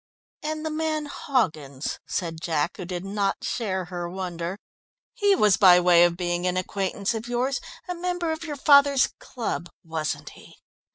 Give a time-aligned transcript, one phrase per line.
[0.41, 4.57] "And the man Hoggins," said Jack, who did not share her wonder.
[5.13, 9.09] "He was by way of being an acquaintance of yours, a member of your father's
[9.19, 10.57] club, wasn't he?"